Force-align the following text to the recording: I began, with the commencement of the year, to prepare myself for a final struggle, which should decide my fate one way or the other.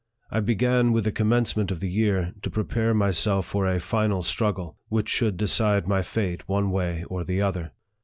I 0.31 0.39
began, 0.39 0.93
with 0.93 1.03
the 1.03 1.11
commencement 1.11 1.69
of 1.69 1.79
the 1.79 1.87
year, 1.87 2.33
to 2.41 2.49
prepare 2.49 2.91
myself 2.95 3.45
for 3.45 3.67
a 3.67 3.79
final 3.79 4.23
struggle, 4.23 4.79
which 4.89 5.09
should 5.09 5.37
decide 5.37 5.87
my 5.87 6.01
fate 6.01 6.49
one 6.49 6.71
way 6.71 7.03
or 7.03 7.23
the 7.23 7.39
other. 7.43 7.71